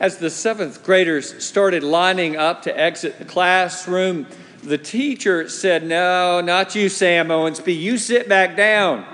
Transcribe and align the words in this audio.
As 0.00 0.18
the 0.18 0.30
seventh 0.30 0.82
graders 0.82 1.42
started 1.44 1.84
lining 1.84 2.36
up 2.36 2.62
to 2.62 2.78
exit 2.78 3.18
the 3.18 3.24
classroom, 3.24 4.26
the 4.62 4.78
teacher 4.78 5.48
said, 5.48 5.86
No, 5.86 6.40
not 6.40 6.74
you, 6.74 6.88
Sam 6.88 7.28
Owensby. 7.28 7.78
You 7.78 7.98
sit 7.98 8.28
back 8.28 8.56
down. 8.56 9.06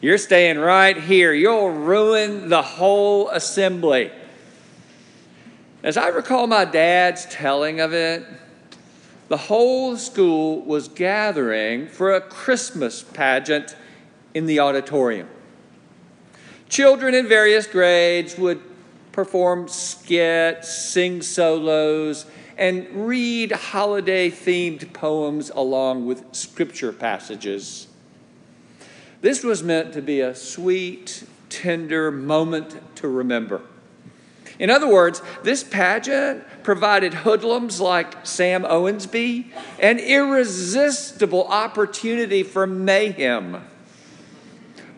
You're 0.00 0.18
staying 0.18 0.58
right 0.58 0.96
here. 0.96 1.32
You'll 1.32 1.70
ruin 1.70 2.48
the 2.48 2.62
whole 2.62 3.28
assembly. 3.30 4.12
As 5.82 5.96
I 5.96 6.08
recall 6.08 6.46
my 6.46 6.64
dad's 6.64 7.26
telling 7.26 7.80
of 7.80 7.92
it, 7.92 8.24
the 9.28 9.36
whole 9.36 9.96
school 9.96 10.60
was 10.60 10.88
gathering 10.88 11.88
for 11.88 12.14
a 12.14 12.20
Christmas 12.20 13.02
pageant 13.02 13.74
in 14.34 14.46
the 14.46 14.60
auditorium. 14.60 15.28
Children 16.68 17.14
in 17.14 17.26
various 17.26 17.66
grades 17.66 18.38
would 18.38 18.60
perform 19.14 19.68
skits, 19.68 20.68
sing 20.68 21.22
solos, 21.22 22.26
and 22.58 23.06
read 23.06 23.52
holiday 23.52 24.28
themed 24.28 24.92
poems 24.92 25.50
along 25.50 26.04
with 26.04 26.24
scripture 26.34 26.92
passages. 26.92 27.86
This 29.20 29.44
was 29.44 29.62
meant 29.62 29.92
to 29.92 30.02
be 30.02 30.20
a 30.20 30.34
sweet, 30.34 31.22
tender 31.48 32.10
moment 32.10 32.96
to 32.96 33.06
remember. 33.06 33.62
In 34.58 34.68
other 34.68 34.92
words, 34.92 35.22
this 35.44 35.62
pageant 35.62 36.44
provided 36.64 37.14
hoodlums 37.14 37.80
like 37.80 38.26
Sam 38.26 38.64
Owensby 38.64 39.46
an 39.78 40.00
irresistible 40.00 41.44
opportunity 41.44 42.42
for 42.42 42.66
mayhem. 42.66 43.64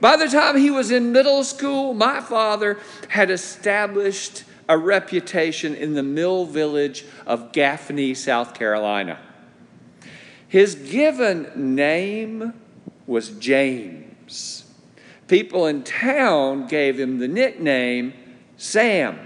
By 0.00 0.16
the 0.16 0.28
time 0.28 0.56
he 0.56 0.70
was 0.70 0.90
in 0.90 1.12
middle 1.12 1.42
school, 1.44 1.94
my 1.94 2.20
father 2.20 2.78
had 3.08 3.30
established 3.30 4.44
a 4.68 4.76
reputation 4.76 5.74
in 5.74 5.94
the 5.94 6.02
mill 6.02 6.44
village 6.44 7.04
of 7.26 7.52
Gaffney, 7.52 8.14
South 8.14 8.54
Carolina. 8.54 9.18
His 10.48 10.74
given 10.74 11.74
name 11.74 12.52
was 13.06 13.30
James. 13.30 14.64
People 15.28 15.66
in 15.66 15.82
town 15.82 16.66
gave 16.68 16.98
him 17.00 17.18
the 17.18 17.28
nickname 17.28 18.12
Sam. 18.56 19.18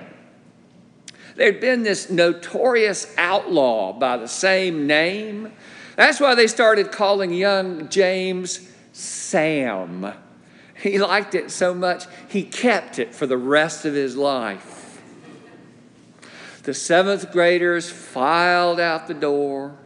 There'd 1.36 1.60
been 1.60 1.82
this 1.82 2.10
notorious 2.10 3.14
outlaw 3.16 3.92
by 3.92 4.16
the 4.16 4.28
same 4.28 4.86
name. 4.86 5.52
That's 5.96 6.20
why 6.20 6.34
they 6.34 6.46
started 6.46 6.92
calling 6.92 7.32
young 7.32 7.88
James 7.88 8.70
Sam. 8.92 10.12
He 10.80 10.98
liked 10.98 11.34
it 11.34 11.50
so 11.50 11.74
much, 11.74 12.04
he 12.28 12.42
kept 12.42 12.98
it 12.98 13.14
for 13.14 13.26
the 13.26 13.36
rest 13.36 13.84
of 13.84 13.94
his 13.94 14.16
life. 14.16 15.02
The 16.62 16.74
seventh 16.74 17.32
graders 17.32 17.90
filed 17.90 18.80
out 18.80 19.06
the 19.06 19.14
door. 19.14 19.76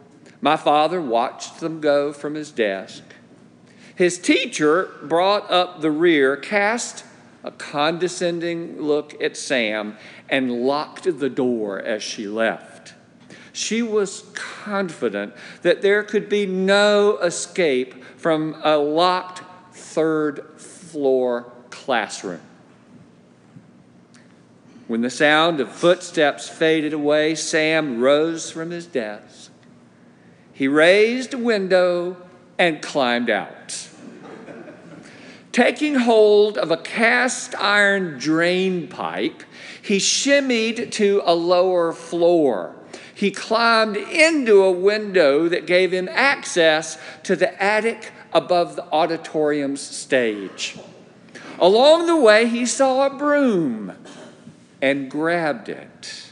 My 0.41 0.57
father 0.57 1.01
watched 1.01 1.59
them 1.59 1.81
go 1.81 2.13
from 2.13 2.35
his 2.35 2.51
desk. 2.51 3.03
His 3.95 4.19
teacher 4.19 4.91
brought 5.03 5.49
up 5.49 5.81
the 5.81 5.91
rear, 5.91 6.35
cast 6.35 7.05
a 7.43 7.51
condescending 7.51 8.81
look 8.81 9.21
at 9.21 9.37
Sam, 9.37 9.97
and 10.29 10.65
locked 10.65 11.19
the 11.19 11.29
door 11.29 11.79
as 11.79 12.03
she 12.03 12.27
left. 12.27 12.93
She 13.53 13.81
was 13.81 14.23
confident 14.33 15.33
that 15.61 15.81
there 15.81 16.03
could 16.03 16.27
be 16.27 16.45
no 16.45 17.17
escape 17.19 18.03
from 18.17 18.59
a 18.63 18.77
locked 18.77 19.43
third 19.71 20.54
floor 20.95 21.51
classroom. 21.71 22.39
When 24.87 25.01
the 25.01 25.09
sound 25.09 25.59
of 25.59 25.69
footsteps 25.69 26.47
faded 26.47 26.93
away, 26.93 27.35
Sam 27.35 27.99
rose 27.99 28.49
from 28.49 28.71
his 28.71 28.85
desk. 28.85 29.51
He 30.53 30.69
raised 30.69 31.33
a 31.33 31.37
window 31.37 32.15
and 32.57 32.81
climbed 32.81 33.29
out. 33.29 33.89
Taking 35.51 35.95
hold 35.95 36.57
of 36.57 36.71
a 36.71 36.77
cast 36.77 37.55
iron 37.55 38.17
drain 38.17 38.87
pipe, 38.87 39.43
he 39.81 39.97
shimmied 39.97 40.93
to 40.93 41.21
a 41.25 41.35
lower 41.35 41.91
floor. 41.91 42.73
He 43.13 43.31
climbed 43.31 43.97
into 43.97 44.63
a 44.63 44.71
window 44.71 45.49
that 45.49 45.67
gave 45.67 45.91
him 45.91 46.07
access 46.09 46.97
to 47.23 47.35
the 47.35 47.61
attic 47.61 48.13
above 48.35 48.75
the 48.75 48.85
auditorium's 48.91 49.81
stage. 49.81 50.77
Along 51.57 52.05
the 52.05 52.17
way, 52.17 52.47
he 52.47 52.65
saw 52.65 53.07
a 53.07 53.09
broom 53.09 53.93
and 54.81 55.09
grabbed 55.09 55.69
it. 55.69 56.27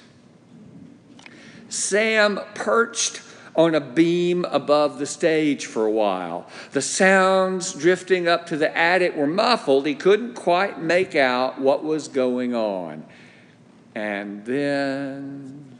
Sam 1.69 2.41
perched 2.53 3.21
on 3.55 3.73
a 3.73 3.79
beam 3.79 4.45
above 4.49 4.99
the 4.99 5.05
stage 5.05 5.65
for 5.65 5.85
a 5.85 5.91
while. 5.91 6.47
The 6.71 6.81
sounds 6.81 7.73
drifting 7.73 8.27
up 8.27 8.47
to 8.47 8.57
the 8.57 8.75
attic 8.77 9.15
were 9.15 9.25
muffled. 9.25 9.85
He 9.85 9.95
couldn't 9.95 10.33
quite 10.33 10.81
make 10.81 11.15
out 11.15 11.61
what 11.61 11.83
was 11.83 12.09
going 12.09 12.53
on. 12.53 13.05
And 13.95 14.43
then 14.45 15.72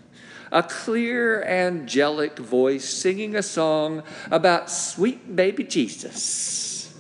a 0.54 0.64
clear, 0.64 1.44
angelic 1.44 2.38
voice 2.38 2.88
singing 2.88 3.36
a 3.36 3.44
song 3.44 4.04
about 4.32 4.72
sweet 4.72 5.36
baby 5.36 5.66
Jesus 5.66 6.94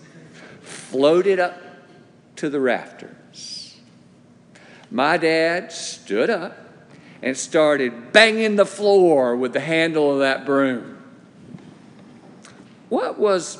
floated 0.61 1.39
up 1.39 1.61
to 2.35 2.49
the 2.49 2.59
rafters 2.59 3.23
my 4.93 5.17
dad 5.17 5.71
stood 5.71 6.29
up 6.29 6.55
and 7.23 7.35
started 7.35 8.11
banging 8.11 8.57
the 8.57 8.65
floor 8.65 9.35
with 9.35 9.53
the 9.53 9.59
handle 9.59 10.13
of 10.13 10.19
that 10.19 10.45
broom. 10.45 11.01
What 12.89 13.17
was 13.17 13.57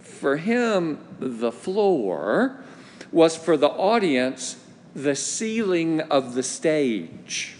for 0.00 0.36
him 0.36 0.98
the 1.20 1.52
floor 1.52 2.58
was 3.12 3.36
for 3.36 3.56
the 3.56 3.68
audience 3.68 4.56
the 4.96 5.14
ceiling 5.14 6.00
of 6.00 6.34
the 6.34 6.42
stage. 6.42 7.57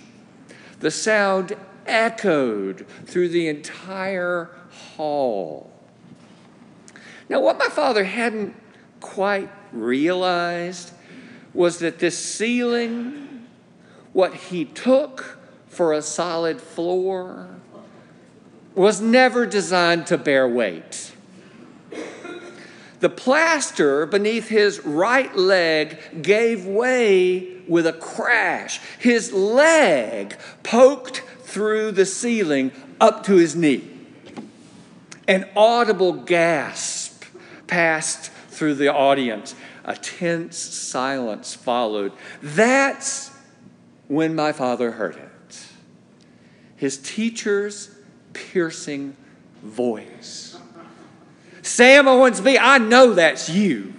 The 0.80 0.90
sound 0.90 1.56
echoed 1.86 2.86
through 3.06 3.30
the 3.30 3.48
entire 3.48 4.50
hall. 4.96 5.70
Now, 7.28 7.40
what 7.40 7.58
my 7.58 7.68
father 7.68 8.04
hadn't 8.04 8.54
quite 9.00 9.50
realized 9.72 10.92
was 11.52 11.78
that 11.80 11.98
this 11.98 12.16
ceiling, 12.16 13.46
what 14.12 14.34
he 14.34 14.64
took 14.64 15.38
for 15.66 15.92
a 15.92 16.02
solid 16.02 16.60
floor, 16.60 17.48
was 18.74 19.00
never 19.00 19.44
designed 19.44 20.06
to 20.06 20.16
bear 20.16 20.48
weight. 20.48 21.12
The 23.00 23.08
plaster 23.08 24.06
beneath 24.06 24.48
his 24.48 24.84
right 24.84 25.34
leg 25.36 26.22
gave 26.22 26.66
way 26.66 27.58
with 27.68 27.86
a 27.86 27.92
crash. 27.92 28.80
His 28.98 29.32
leg 29.32 30.36
poked 30.62 31.22
through 31.42 31.92
the 31.92 32.06
ceiling 32.06 32.72
up 33.00 33.24
to 33.24 33.36
his 33.36 33.54
knee. 33.54 33.88
An 35.28 35.48
audible 35.54 36.12
gasp 36.12 37.24
passed 37.66 38.30
through 38.48 38.74
the 38.74 38.92
audience. 38.92 39.54
A 39.84 39.94
tense 39.94 40.56
silence 40.56 41.54
followed. 41.54 42.12
That's 42.42 43.30
when 44.08 44.34
my 44.34 44.52
father 44.52 44.92
heard 44.92 45.16
it. 45.16 45.62
His 46.76 46.96
teacher's 46.98 47.90
piercing 48.32 49.16
voice. 49.62 50.47
Sam 51.68 52.06
Owensby, 52.06 52.58
I 52.60 52.78
know 52.78 53.14
that's 53.14 53.48
you. 53.48 53.92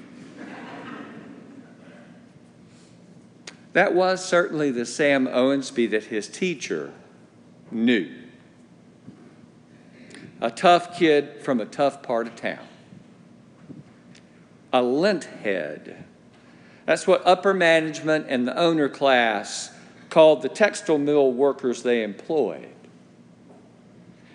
That 3.74 3.94
was 3.94 4.26
certainly 4.26 4.72
the 4.72 4.86
Sam 4.86 5.28
Owensby 5.28 5.92
that 5.92 6.06
his 6.06 6.28
teacher 6.28 6.92
knew. 7.70 8.12
A 10.42 10.50
tough 10.50 10.98
kid 10.98 11.42
from 11.44 11.60
a 11.60 11.66
tough 11.66 12.02
part 12.02 12.28
of 12.28 12.36
town 12.36 12.66
a 14.72 14.82
lint 14.82 15.24
head. 15.24 16.04
That's 16.86 17.08
what 17.08 17.26
upper 17.26 17.54
management 17.54 18.28
and 18.30 18.48
the 18.48 18.56
owner 18.58 18.88
class 18.88 19.72
called 20.10 20.42
the 20.42 20.50
textile 20.50 21.00
mill 21.00 21.32
workers 21.32 21.82
they 21.82 22.04
employed. 22.04 22.70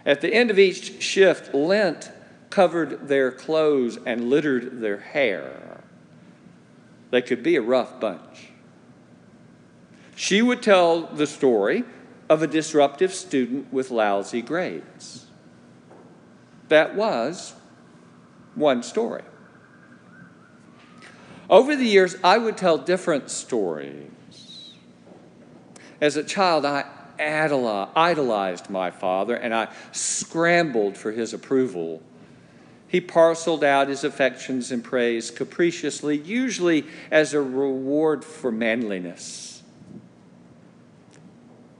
At 0.04 0.20
the 0.20 0.34
end 0.34 0.50
of 0.50 0.58
each 0.58 1.02
shift, 1.02 1.54
lint 1.54 2.10
covered 2.54 3.08
their 3.08 3.32
clothes 3.32 3.98
and 4.06 4.30
littered 4.30 4.80
their 4.80 4.98
hair. 4.98 5.82
They 7.10 7.20
could 7.20 7.42
be 7.42 7.56
a 7.56 7.60
rough 7.60 7.98
bunch. 7.98 8.50
She 10.14 10.40
would 10.40 10.62
tell 10.62 11.06
the 11.06 11.26
story 11.26 11.82
of 12.28 12.42
a 12.42 12.46
disruptive 12.46 13.12
student 13.12 13.72
with 13.72 13.90
lousy 13.90 14.40
grades. 14.40 15.26
That 16.68 16.94
was 16.94 17.54
one 18.54 18.84
story. 18.84 19.24
Over 21.50 21.74
the 21.74 21.86
years, 21.86 22.14
I 22.22 22.38
would 22.38 22.56
tell 22.56 22.78
different 22.78 23.30
stories. 23.30 24.74
As 26.00 26.16
a 26.16 26.22
child, 26.22 26.64
I 26.64 26.84
idolized 27.18 28.70
my 28.70 28.92
father 28.92 29.34
and 29.34 29.52
I 29.52 29.72
scrambled 29.90 30.96
for 30.96 31.10
his 31.10 31.34
approval. 31.34 32.00
He 32.94 33.00
parceled 33.00 33.64
out 33.64 33.88
his 33.88 34.04
affections 34.04 34.70
and 34.70 34.84
praise 34.84 35.28
capriciously, 35.28 36.16
usually 36.16 36.86
as 37.10 37.34
a 37.34 37.40
reward 37.40 38.24
for 38.24 38.52
manliness. 38.52 39.64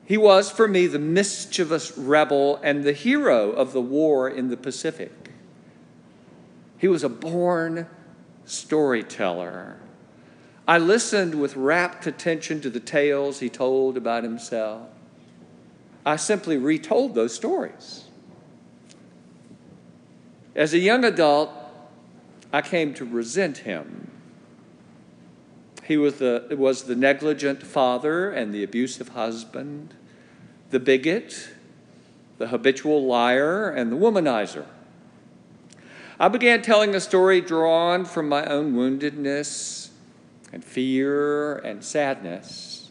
He 0.04 0.16
was, 0.16 0.50
for 0.50 0.66
me, 0.66 0.88
the 0.88 0.98
mischievous 0.98 1.96
rebel 1.96 2.58
and 2.64 2.82
the 2.82 2.92
hero 2.92 3.52
of 3.52 3.72
the 3.72 3.80
war 3.80 4.28
in 4.28 4.48
the 4.48 4.56
Pacific. 4.56 5.12
He 6.78 6.88
was 6.88 7.04
a 7.04 7.08
born 7.08 7.86
storyteller. 8.44 9.76
I 10.66 10.78
listened 10.78 11.36
with 11.36 11.54
rapt 11.54 12.08
attention 12.08 12.60
to 12.62 12.70
the 12.70 12.80
tales 12.80 13.38
he 13.38 13.48
told 13.48 13.96
about 13.96 14.24
himself. 14.24 14.88
I 16.04 16.16
simply 16.16 16.56
retold 16.56 17.14
those 17.14 17.32
stories. 17.32 18.06
As 20.54 20.72
a 20.72 20.78
young 20.78 21.04
adult, 21.04 21.50
I 22.52 22.62
came 22.62 22.94
to 22.94 23.04
resent 23.04 23.58
him. 23.58 24.10
He 25.84 25.96
was 25.96 26.16
the, 26.16 26.46
was 26.56 26.84
the 26.84 26.94
negligent 26.94 27.62
father 27.62 28.30
and 28.30 28.54
the 28.54 28.62
abusive 28.62 29.08
husband, 29.08 29.94
the 30.70 30.80
bigot, 30.80 31.50
the 32.38 32.48
habitual 32.48 33.04
liar, 33.04 33.68
and 33.68 33.92
the 33.92 33.96
womanizer. 33.96 34.66
I 36.18 36.28
began 36.28 36.62
telling 36.62 36.94
a 36.94 37.00
story 37.00 37.40
drawn 37.40 38.04
from 38.04 38.28
my 38.28 38.44
own 38.46 38.74
woundedness 38.74 39.88
and 40.52 40.64
fear 40.64 41.56
and 41.56 41.84
sadness. 41.84 42.83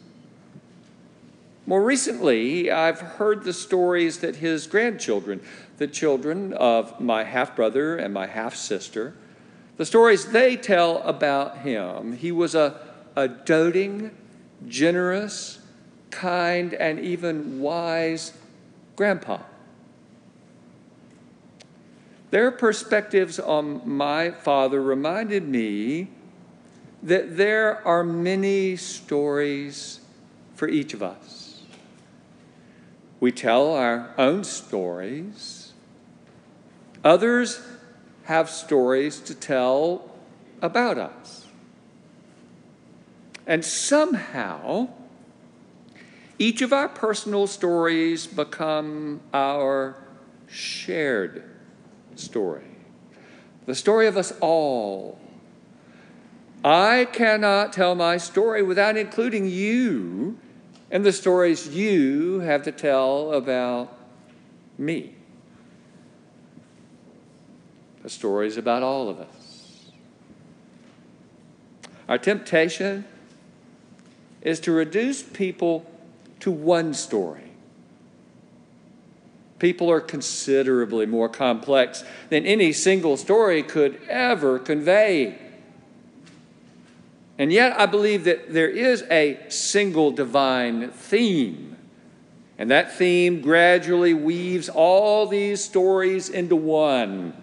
More 1.66 1.82
recently, 1.82 2.70
I've 2.70 3.00
heard 3.00 3.44
the 3.44 3.54
stories 3.54 4.18
that 4.18 4.36
his 4.36 4.66
grandchildren, 4.66 5.40
the 5.78 5.86
children 5.86 6.52
of 6.52 7.00
my 7.00 7.24
half 7.24 7.56
brother 7.56 7.96
and 7.96 8.12
my 8.12 8.26
half 8.26 8.54
sister, 8.54 9.14
the 9.78 9.86
stories 9.86 10.26
they 10.26 10.56
tell 10.56 10.98
about 11.02 11.58
him. 11.58 12.12
He 12.12 12.30
was 12.32 12.54
a, 12.54 12.80
a 13.16 13.28
doting, 13.28 14.10
generous, 14.68 15.58
kind, 16.10 16.74
and 16.74 17.00
even 17.00 17.60
wise 17.60 18.34
grandpa. 18.94 19.38
Their 22.30 22.50
perspectives 22.50 23.40
on 23.40 23.88
my 23.88 24.32
father 24.32 24.82
reminded 24.82 25.48
me 25.48 26.08
that 27.02 27.36
there 27.38 27.86
are 27.86 28.04
many 28.04 28.76
stories 28.76 30.00
for 30.56 30.68
each 30.68 30.92
of 30.94 31.02
us. 31.02 31.43
We 33.24 33.32
tell 33.32 33.72
our 33.74 34.10
own 34.18 34.44
stories, 34.44 35.72
others 37.02 37.58
have 38.24 38.50
stories 38.50 39.18
to 39.20 39.34
tell 39.34 40.10
about 40.60 40.98
us. 40.98 41.46
And 43.46 43.64
somehow, 43.64 44.90
each 46.38 46.60
of 46.60 46.74
our 46.74 46.86
personal 46.86 47.46
stories 47.46 48.26
become 48.26 49.22
our 49.32 49.96
shared 50.46 51.44
story, 52.16 52.66
the 53.64 53.74
story 53.74 54.06
of 54.06 54.18
us 54.18 54.34
all. 54.42 55.18
I 56.62 57.06
cannot 57.10 57.72
tell 57.72 57.94
my 57.94 58.18
story 58.18 58.62
without 58.62 58.98
including 58.98 59.48
you 59.48 60.36
and 60.94 61.04
the 61.04 61.12
stories 61.12 61.68
you 61.68 62.40
have 62.40 62.62
to 62.62 62.72
tell 62.72 63.34
about 63.34 63.94
me. 64.78 65.14
The 68.02 68.08
stories 68.08 68.56
about 68.56 68.82
all 68.82 69.10
of 69.10 69.20
us. 69.20 69.90
Our 72.08 72.16
temptation 72.16 73.04
is 74.40 74.58
to 74.60 74.72
reduce 74.72 75.22
people 75.22 75.84
to 76.40 76.50
one 76.50 76.94
story 76.94 77.44
People 79.64 79.90
are 79.90 80.00
considerably 80.00 81.06
more 81.06 81.28
complex 81.28 82.04
than 82.28 82.44
any 82.44 82.72
single 82.72 83.16
story 83.16 83.62
could 83.62 83.98
ever 84.10 84.58
convey. 84.58 85.38
And 87.38 87.52
yet, 87.52 87.78
I 87.78 87.86
believe 87.86 88.24
that 88.24 88.52
there 88.52 88.68
is 88.68 89.02
a 89.10 89.38
single 89.48 90.10
divine 90.12 90.90
theme. 90.90 91.76
And 92.58 92.70
that 92.70 92.92
theme 92.96 93.40
gradually 93.40 94.14
weaves 94.14 94.68
all 94.68 95.26
these 95.26 95.62
stories 95.62 96.28
into 96.28 96.54
one. 96.54 97.34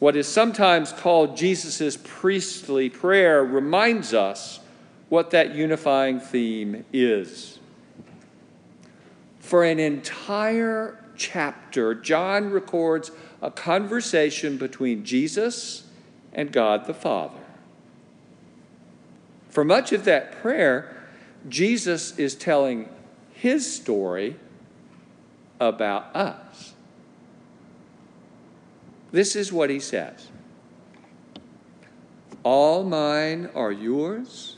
What 0.00 0.16
is 0.16 0.26
sometimes 0.26 0.92
called 0.92 1.36
Jesus' 1.36 1.96
priestly 2.02 2.88
prayer 2.88 3.44
reminds 3.44 4.14
us 4.14 4.58
what 5.08 5.30
that 5.30 5.54
unifying 5.54 6.18
theme 6.18 6.84
is. 6.92 7.58
For 9.40 9.62
an 9.62 9.78
entire 9.78 11.04
chapter, 11.16 11.94
John 11.94 12.50
records 12.50 13.10
a 13.42 13.50
conversation 13.50 14.56
between 14.56 15.04
Jesus 15.04 15.84
and 16.32 16.50
God 16.50 16.86
the 16.86 16.94
Father. 16.94 17.39
For 19.50 19.64
much 19.64 19.92
of 19.92 20.04
that 20.04 20.40
prayer, 20.40 20.96
Jesus 21.48 22.18
is 22.18 22.34
telling 22.34 22.88
his 23.32 23.70
story 23.70 24.36
about 25.58 26.14
us. 26.14 26.74
This 29.12 29.36
is 29.36 29.52
what 29.52 29.70
he 29.70 29.80
says 29.80 30.28
All 32.42 32.84
mine 32.84 33.50
are 33.54 33.72
yours, 33.72 34.56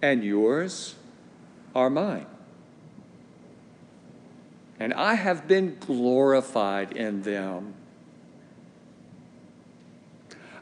and 0.00 0.22
yours 0.22 0.94
are 1.74 1.90
mine 1.90 2.26
and 4.82 4.92
I 4.94 5.14
have 5.14 5.46
been 5.46 5.76
glorified 5.78 6.90
in 6.90 7.22
them. 7.22 7.74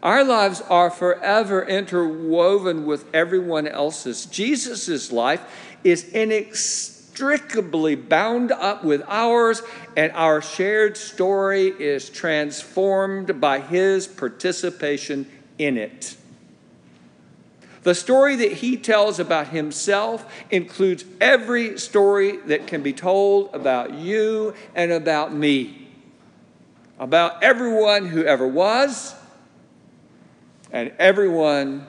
Our 0.02 0.24
lives 0.24 0.62
are 0.62 0.90
forever 0.90 1.62
interwoven 1.62 2.86
with 2.86 3.04
everyone 3.14 3.68
else's. 3.68 4.24
Jesus' 4.24 5.12
life 5.12 5.42
is 5.84 6.04
inextricably 6.04 7.96
bound 7.96 8.50
up 8.50 8.82
with 8.82 9.02
ours, 9.06 9.62
and 9.96 10.10
our 10.12 10.40
shared 10.40 10.96
story 10.96 11.66
is 11.66 12.08
transformed 12.08 13.40
by 13.42 13.60
his 13.60 14.06
participation 14.06 15.30
in 15.58 15.76
it. 15.76 16.16
The 17.82 17.94
story 17.94 18.36
that 18.36 18.52
he 18.52 18.78
tells 18.78 19.18
about 19.18 19.48
himself 19.48 20.30
includes 20.50 21.04
every 21.20 21.78
story 21.78 22.36
that 22.46 22.66
can 22.66 22.82
be 22.82 22.92
told 22.94 23.54
about 23.54 23.94
you 23.94 24.54
and 24.74 24.92
about 24.92 25.34
me, 25.34 25.88
about 26.98 27.42
everyone 27.42 28.06
who 28.06 28.24
ever 28.24 28.48
was 28.48 29.14
and 30.72 30.92
everyone 30.98 31.86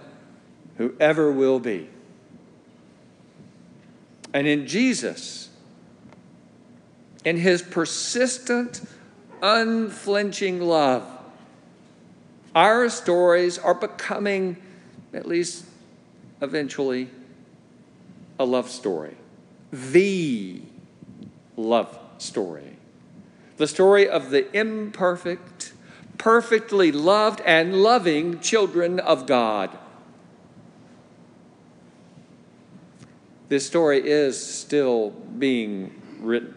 who 0.77 0.95
ever 0.99 1.31
will 1.31 1.59
be. 1.59 1.89
And 4.33 4.47
in 4.47 4.67
Jesus, 4.67 5.49
in 7.23 7.37
his 7.37 7.61
persistent, 7.61 8.81
unflinching 9.41 10.61
love, 10.61 11.05
our 12.55 12.89
stories 12.89 13.57
are 13.57 13.73
becoming, 13.73 14.57
at 15.13 15.25
least 15.25 15.65
eventually 16.41 17.09
a 18.39 18.45
love 18.45 18.69
story. 18.69 19.15
The 19.71 20.61
love 21.55 21.97
story. 22.17 22.77
The 23.57 23.67
story 23.67 24.09
of 24.09 24.31
the 24.31 24.51
imperfect, 24.57 25.73
perfectly 26.21 26.91
loved, 26.91 27.41
and 27.47 27.81
loving 27.81 28.39
children 28.41 28.99
of 28.99 29.25
God. 29.25 29.75
This 33.49 33.65
story 33.65 34.07
is 34.07 34.39
still 34.39 35.09
being 35.09 35.99
written. 36.19 36.53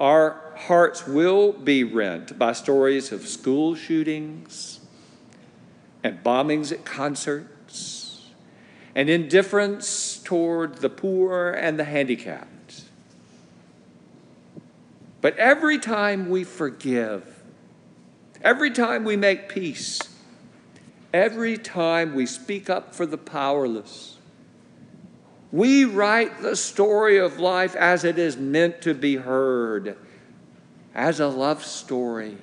Our 0.00 0.40
hearts 0.56 1.06
will 1.06 1.52
be 1.52 1.84
rent 1.84 2.38
by 2.38 2.54
stories 2.54 3.12
of 3.12 3.28
school 3.28 3.74
shootings 3.74 4.80
and 6.02 6.24
bombings 6.24 6.72
at 6.72 6.86
concerts 6.86 8.30
and 8.94 9.10
indifference 9.10 10.22
toward 10.24 10.76
the 10.76 10.88
poor 10.88 11.50
and 11.50 11.78
the 11.78 11.84
handicapped. 11.84 12.84
But 15.20 15.36
every 15.36 15.78
time 15.78 16.30
we 16.30 16.44
forgive, 16.44 17.31
every 18.42 18.70
time 18.70 19.04
we 19.04 19.16
make 19.16 19.48
peace, 19.48 20.00
every 21.12 21.56
time 21.56 22.14
we 22.14 22.26
speak 22.26 22.68
up 22.70 22.94
for 22.94 23.06
the 23.06 23.18
powerless, 23.18 24.18
We 25.52 25.84
write 25.84 26.40
the 26.40 26.56
story 26.56 27.18
of 27.18 27.38
life 27.38 27.76
as 27.76 28.04
it 28.04 28.18
is 28.18 28.38
meant 28.38 28.80
to 28.82 28.94
be 28.94 29.16
heard, 29.16 29.98
as 30.94 31.20
a 31.20 31.28
love 31.28 31.62
story. 31.62 32.38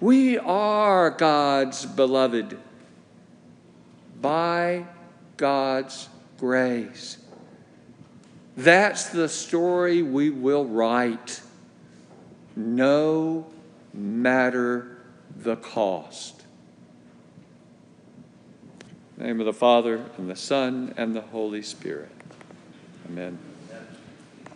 We 0.00 0.38
are 0.38 1.10
God's 1.10 1.84
beloved 1.84 2.56
by 4.22 4.86
God's 5.36 6.08
grace. 6.38 7.18
That's 8.56 9.10
the 9.10 9.28
story 9.28 10.00
we 10.00 10.30
will 10.30 10.64
write, 10.64 11.42
no 12.56 13.46
matter 13.92 14.93
the 15.36 15.56
cost. 15.56 16.42
name 19.16 19.40
of 19.40 19.46
the 19.46 19.52
Father, 19.52 20.04
and 20.18 20.28
the 20.28 20.36
Son, 20.36 20.92
and 20.96 21.14
the 21.14 21.20
Holy 21.20 21.62
Spirit. 21.62 22.10
Amen. 23.08 23.38